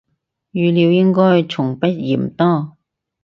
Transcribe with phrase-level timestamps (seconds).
[0.53, 2.75] 語料應該從不嫌多